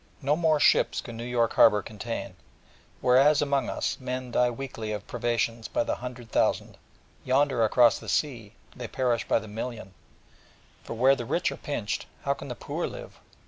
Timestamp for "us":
3.69-3.99